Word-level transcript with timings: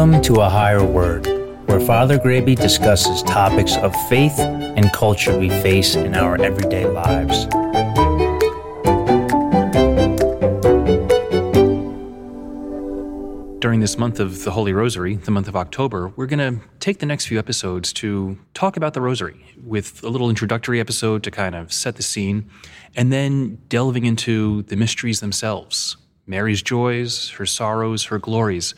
Welcome 0.00 0.22
to 0.22 0.40
A 0.40 0.48
Higher 0.48 0.82
Word, 0.82 1.26
where 1.66 1.78
Father 1.78 2.18
Graby 2.18 2.56
discusses 2.56 3.22
topics 3.22 3.76
of 3.76 3.94
faith 4.08 4.38
and 4.38 4.90
culture 4.94 5.38
we 5.38 5.50
face 5.50 5.94
in 5.94 6.14
our 6.14 6.40
everyday 6.40 6.86
lives. 6.86 7.44
During 13.60 13.80
this 13.80 13.98
month 13.98 14.20
of 14.20 14.42
the 14.44 14.52
Holy 14.52 14.72
Rosary, 14.72 15.16
the 15.16 15.30
month 15.30 15.48
of 15.48 15.54
October, 15.54 16.08
we're 16.16 16.24
going 16.24 16.38
to 16.38 16.66
take 16.78 17.00
the 17.00 17.04
next 17.04 17.26
few 17.26 17.38
episodes 17.38 17.92
to 17.92 18.38
talk 18.54 18.78
about 18.78 18.94
the 18.94 19.02
Rosary 19.02 19.44
with 19.62 20.02
a 20.02 20.08
little 20.08 20.30
introductory 20.30 20.80
episode 20.80 21.22
to 21.24 21.30
kind 21.30 21.54
of 21.54 21.74
set 21.74 21.96
the 21.96 22.02
scene, 22.02 22.48
and 22.96 23.12
then 23.12 23.58
delving 23.68 24.06
into 24.06 24.62
the 24.62 24.76
mysteries 24.76 25.20
themselves 25.20 25.98
Mary's 26.26 26.62
joys, 26.62 27.28
her 27.30 27.44
sorrows, 27.44 28.04
her 28.04 28.18
glories, 28.18 28.74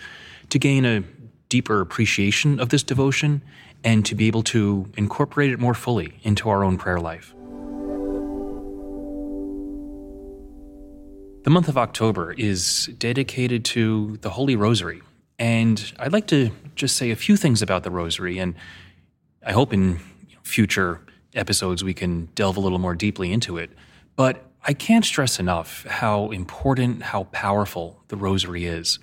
to 0.52 0.58
gain 0.58 0.84
a 0.84 1.02
deeper 1.48 1.80
appreciation 1.80 2.60
of 2.60 2.68
this 2.68 2.82
devotion 2.82 3.40
and 3.84 4.04
to 4.04 4.14
be 4.14 4.26
able 4.26 4.42
to 4.42 4.86
incorporate 4.98 5.50
it 5.50 5.58
more 5.58 5.72
fully 5.72 6.12
into 6.24 6.50
our 6.50 6.62
own 6.62 6.76
prayer 6.76 7.00
life. 7.00 7.34
The 11.44 11.50
month 11.50 11.68
of 11.68 11.78
October 11.78 12.34
is 12.34 12.90
dedicated 12.98 13.64
to 13.64 14.18
the 14.20 14.28
Holy 14.28 14.54
Rosary. 14.54 15.00
And 15.38 15.90
I'd 15.98 16.12
like 16.12 16.26
to 16.26 16.50
just 16.74 16.98
say 16.98 17.10
a 17.10 17.16
few 17.16 17.38
things 17.38 17.62
about 17.62 17.82
the 17.82 17.90
Rosary. 17.90 18.38
And 18.38 18.54
I 19.44 19.52
hope 19.52 19.72
in 19.72 20.00
future 20.42 21.00
episodes 21.34 21.82
we 21.82 21.94
can 21.94 22.28
delve 22.34 22.58
a 22.58 22.60
little 22.60 22.78
more 22.78 22.94
deeply 22.94 23.32
into 23.32 23.56
it. 23.56 23.70
But 24.16 24.44
I 24.66 24.74
can't 24.74 25.06
stress 25.06 25.40
enough 25.40 25.86
how 25.86 26.30
important, 26.30 27.04
how 27.04 27.24
powerful 27.32 28.02
the 28.08 28.16
Rosary 28.16 28.66
is. 28.66 28.98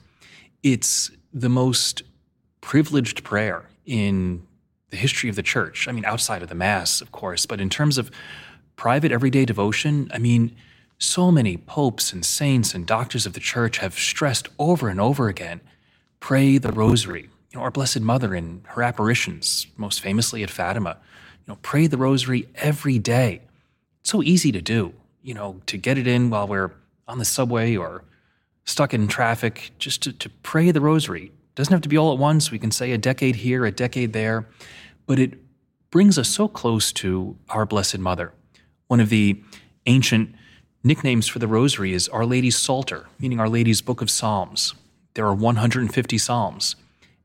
It's 0.62 1.10
the 1.34 1.50
most 1.50 2.04
privileged 2.62 3.24
prayer 3.24 3.66
in 3.86 4.46
the 4.90 4.98
history 4.98 5.30
of 5.30 5.36
the 5.36 5.44
church. 5.44 5.88
I 5.88 5.92
mean, 5.92 6.06
outside 6.06 6.42
of 6.42 6.50
the 6.50 6.56
Mass, 6.56 7.02
of 7.02 7.12
course, 7.12 7.46
but 7.46 7.62
in 7.62 7.70
terms 7.70 7.98
of 7.98 8.12
private 8.76 9.12
everyday 9.12 9.46
devotion, 9.46 10.10
I 10.14 10.18
mean, 10.18 10.56
so 10.98 11.32
many 11.32 11.58
popes 11.58 12.12
and 12.12 12.26
saints 12.26 12.74
and 12.74 12.86
doctors 12.86 13.26
of 13.26 13.34
the 13.34 13.40
church 13.40 13.78
have 13.78 13.94
stressed 13.94 14.50
over 14.58 14.90
and 14.90 15.00
over 15.00 15.28
again 15.30 15.62
pray 16.20 16.58
the 16.58 16.72
rosary. 16.72 17.30
You 17.52 17.58
know, 17.60 17.64
our 17.64 17.72
Blessed 17.72 18.02
Mother 18.02 18.36
in 18.36 18.62
her 18.68 18.84
apparitions, 18.84 19.68
most 19.78 20.02
famously 20.02 20.44
at 20.44 20.50
Fatima, 20.50 20.98
you 21.46 21.54
know, 21.54 21.58
pray 21.62 21.88
the 21.88 21.98
rosary 21.98 22.48
every 22.56 23.00
day. 23.00 23.42
It's 24.02 24.12
so 24.12 24.22
easy 24.22 24.52
to 24.52 24.62
do, 24.62 24.94
you 25.24 25.34
know, 25.34 25.62
to 25.68 25.78
get 25.78 25.98
it 25.98 26.08
in 26.08 26.30
while 26.30 26.48
we're 26.48 26.72
on 27.08 27.18
the 27.18 27.26
subway 27.26 27.76
or 27.76 28.04
stuck 28.70 28.94
in 28.94 29.08
traffic, 29.08 29.72
just 29.80 30.04
to, 30.04 30.14
to 30.14 30.30
pray 30.44 30.72
the 30.72 30.82
rosary. 30.82 31.26
It 31.26 31.56
doesn't 31.56 31.74
have 31.74 31.82
to 31.82 31.90
be 31.90 31.98
all 31.98 32.14
at 32.14 32.20
once. 32.20 32.52
We 32.52 32.60
can 32.60 32.72
say 32.72 32.92
a 32.92 32.98
decade 32.98 33.38
here, 33.38 33.66
a 33.66 33.72
decade 33.72 34.14
there, 34.14 34.48
but 35.06 35.20
it 35.20 35.34
brings 35.92 36.18
us 36.18 36.30
so 36.30 36.48
close 36.48 36.92
to 36.94 37.36
our 37.50 37.66
Blessed 37.66 37.98
Mother. 37.98 38.32
One 38.88 39.00
of 39.00 39.10
the 39.10 39.42
ancient 39.86 40.36
Nicknames 40.82 41.28
for 41.28 41.40
the 41.40 41.48
rosary 41.48 41.94
is 41.94 42.08
Our 42.08 42.26
Lady's 42.26 42.58
Psalter, 42.58 43.08
meaning 43.20 43.40
Our 43.40 43.50
Lady's 43.50 43.82
Book 43.82 44.02
of 44.02 44.10
Psalms. 44.10 44.76
There 45.14 45.26
are 45.26 45.34
150 45.34 46.18
psalms. 46.18 46.78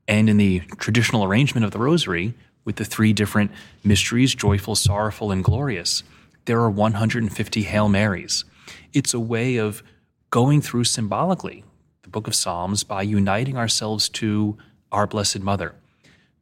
And 0.07 0.29
in 0.29 0.37
the 0.37 0.59
traditional 0.77 1.23
arrangement 1.23 1.63
of 1.63 1.71
the 1.71 1.79
rosary, 1.79 2.33
with 2.65 2.75
the 2.75 2.83
three 2.83 3.13
different 3.13 3.51
mysteries 3.83 4.35
joyful, 4.35 4.75
sorrowful, 4.75 5.31
and 5.31 5.43
glorious, 5.43 6.03
there 6.45 6.59
are 6.59 6.69
150 6.69 7.63
Hail 7.63 7.87
Marys. 7.87 8.43
It's 8.91 9.13
a 9.13 9.19
way 9.19 9.55
of 9.55 9.83
going 10.35 10.59
through 10.59 10.83
symbolically 10.83 11.63
the 12.01 12.09
book 12.09 12.27
of 12.27 12.35
Psalms 12.35 12.83
by 12.83 13.01
uniting 13.01 13.55
ourselves 13.55 14.09
to 14.09 14.57
our 14.91 15.07
Blessed 15.07 15.39
Mother. 15.39 15.75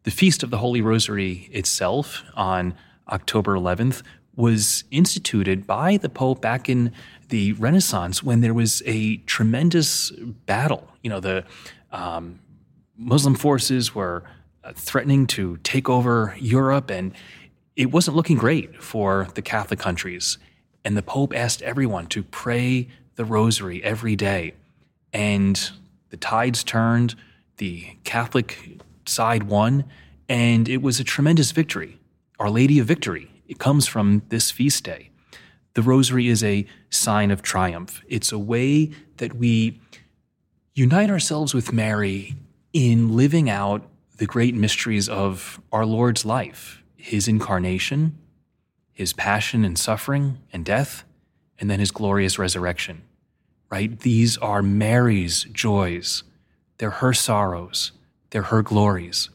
The 0.02 0.10
Feast 0.10 0.42
of 0.42 0.50
the 0.50 0.58
Holy 0.58 0.82
Rosary 0.82 1.48
itself 1.52 2.24
on 2.34 2.74
October 3.08 3.54
11th 3.54 4.02
was 4.36 4.84
instituted 4.90 5.68
by 5.68 5.98
the 5.98 6.10
Pope 6.10 6.42
back 6.42 6.68
in 6.68 6.92
the 7.30 7.54
Renaissance 7.54 8.24
when 8.24 8.42
there 8.42 8.56
was 8.56 8.82
a 8.88 9.18
tremendous 9.28 10.10
battle. 10.48 10.88
You 11.04 11.12
know, 11.12 11.20
the 11.20 11.46
um, 11.92 12.40
Muslim 12.98 13.36
forces 13.36 13.94
were 13.94 14.24
uh, 14.64 14.74
threatening 14.76 15.28
to 15.28 15.58
take 15.58 15.88
over 15.88 16.36
Europe, 16.40 16.90
and 16.90 17.14
it 17.76 17.92
wasn't 17.92 18.18
looking 18.18 18.38
great 18.38 18.82
for 18.82 19.28
the 19.36 19.44
Catholic 19.44 19.80
countries. 19.80 20.40
And 20.84 20.98
the 20.98 21.04
Pope 21.04 21.32
asked 21.36 21.62
everyone 21.62 22.08
to 22.08 22.24
pray 22.24 22.88
the 23.16 23.26
rosary 23.26 23.84
every 23.84 24.16
day. 24.16 24.54
And 25.12 25.72
the 26.10 26.18
tides 26.18 26.64
turned, 26.64 27.16
the 27.58 27.98
Catholic 28.04 28.80
side 29.06 29.44
won, 29.44 29.86
and 30.28 30.68
it 30.68 30.82
was 30.82 31.00
a 31.00 31.04
tremendous 31.04 31.52
victory. 31.52 32.00
Our 32.40 32.50
Lady 32.50 32.80
of 32.80 32.88
Victory 32.88 33.30
it 33.48 33.60
comes 33.60 33.88
from 33.88 34.24
this 34.30 34.52
feast 34.52 34.84
day. 34.84 35.10
The 35.74 35.82
rosary 35.82 36.28
is 36.28 36.44
a 36.44 36.66
sign 36.90 37.32
of 37.32 37.42
triumph. 37.42 38.02
It's 38.08 38.32
a 38.32 38.40
way 38.40 38.92
that 39.18 39.36
we 39.36 39.80
unite 40.74 41.10
ourselves 41.10 41.54
with 41.54 41.74
Mary 41.74 42.36
in 42.74 43.16
living 43.16 43.50
out 43.50 43.88
the 44.18 44.26
great 44.26 44.56
mysteries 44.56 45.10
of 45.10 45.62
our 45.72 45.86
Lord's 45.86 46.26
life 46.26 46.80
his 46.96 47.28
incarnation, 47.28 48.18
his 48.94 49.12
passion 49.12 49.66
and 49.66 49.78
suffering 49.78 50.38
and 50.54 50.64
death, 50.64 51.04
and 51.60 51.70
then 51.70 51.80
his 51.80 51.92
glorious 51.92 52.38
resurrection. 52.40 53.04
Right? 53.70 54.00
These 54.00 54.38
are 54.38 54.62
Mary's 54.62 55.46
joys, 55.46 56.24
they're 56.78 56.90
her 56.90 57.14
sorrows, 57.14 57.92
they're 58.30 58.44
her 58.44 58.62
glories. 58.62 59.30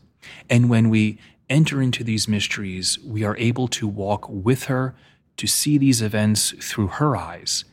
And 0.48 0.70
when 0.70 0.90
we 0.90 1.18
enter 1.48 1.80
into 1.82 2.04
these 2.04 2.28
mysteries, 2.28 2.98
we 3.00 3.24
are 3.24 3.36
able 3.36 3.68
to 3.68 3.88
walk 3.88 4.26
with 4.28 4.64
her, 4.64 4.94
to 5.38 5.46
see 5.46 5.78
these 5.78 6.02
events 6.02 6.52
through 6.60 6.88
her 6.88 7.16
eyes, 7.16 7.64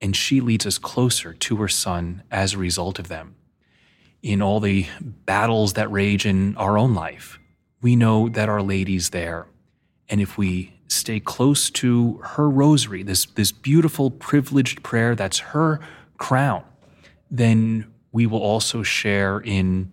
and 0.00 0.16
she 0.16 0.40
leads 0.40 0.66
us 0.66 0.78
closer 0.78 1.32
to 1.32 1.56
her 1.56 1.68
Son 1.68 2.22
as 2.30 2.54
a 2.54 2.58
result 2.58 2.98
of 2.98 3.08
them. 3.08 3.36
In 4.22 4.42
all 4.42 4.60
the 4.60 4.86
battles 5.00 5.74
that 5.74 5.90
rage 5.90 6.26
in 6.26 6.56
our 6.56 6.76
own 6.78 6.94
life, 6.94 7.38
we 7.80 7.96
know 7.96 8.28
that 8.28 8.48
Our 8.48 8.62
Lady's 8.62 9.10
there. 9.10 9.46
And 10.08 10.20
if 10.20 10.38
we 10.38 10.74
stay 10.92 11.20
close 11.20 11.70
to 11.70 12.20
her 12.22 12.48
rosary, 12.48 13.02
this, 13.02 13.26
this 13.26 13.52
beautiful, 13.52 14.10
privileged 14.10 14.82
prayer 14.82 15.14
that's 15.14 15.38
her 15.38 15.80
crown, 16.18 16.62
then 17.30 17.86
we 18.12 18.26
will 18.26 18.42
also 18.42 18.82
share 18.82 19.40
in 19.40 19.90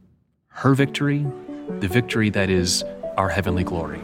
her 0.48 0.74
victory, 0.74 1.26
the 1.80 1.88
victory 1.88 2.30
that 2.30 2.50
is 2.50 2.84
our 3.18 3.30
heavenly 3.30 3.64
glory. 3.64 4.02